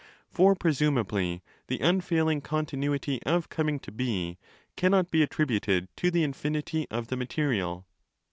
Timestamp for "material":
7.19-7.85